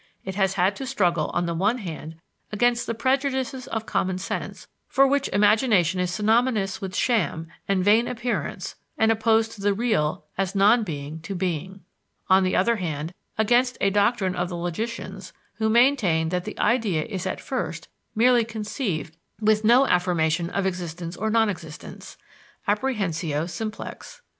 It 0.25 0.33
has 0.33 0.55
had 0.55 0.75
to 0.77 0.87
struggle 0.87 1.29
on 1.31 1.45
the 1.45 1.53
one 1.53 1.77
hand 1.77 2.15
against 2.51 2.87
the 2.87 2.95
prejudices 2.95 3.67
of 3.67 3.85
common 3.85 4.17
sense 4.17 4.67
for 4.87 5.05
which 5.05 5.29
imagination 5.29 5.99
is 5.99 6.09
synonymous 6.09 6.81
with 6.81 6.95
sham 6.95 7.49
and 7.67 7.83
vain 7.85 8.07
appearance 8.07 8.73
and 8.97 9.11
opposed 9.11 9.51
to 9.51 9.61
the 9.61 9.75
real 9.75 10.25
as 10.39 10.55
non 10.55 10.81
being 10.83 11.19
to 11.19 11.35
being; 11.35 11.81
on 12.29 12.41
the 12.43 12.55
other 12.55 12.77
hand, 12.77 13.13
against 13.37 13.77
a 13.79 13.91
doctrine 13.91 14.33
of 14.35 14.49
the 14.49 14.57
logicians 14.57 15.33
who 15.57 15.69
maintain 15.69 16.29
that 16.29 16.45
the 16.45 16.57
idea 16.57 17.03
is 17.03 17.27
at 17.27 17.39
first 17.39 17.87
merely 18.15 18.43
conceived 18.43 19.15
with 19.39 19.63
no 19.63 19.85
affirmation 19.85 20.49
of 20.49 20.65
existence 20.65 21.15
or 21.15 21.29
non 21.29 21.47
existence 21.47 22.17
(apprehensio 22.67 23.45
simplex). 23.47 24.23